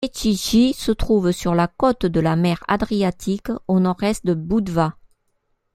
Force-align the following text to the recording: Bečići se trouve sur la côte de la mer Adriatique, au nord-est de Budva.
Bečići 0.03 0.73
se 0.73 0.93
trouve 0.95 1.31
sur 1.31 1.53
la 1.53 1.67
côte 1.67 2.07
de 2.07 2.19
la 2.19 2.35
mer 2.35 2.63
Adriatique, 2.67 3.51
au 3.67 3.79
nord-est 3.79 4.25
de 4.25 4.33
Budva. 4.33 4.93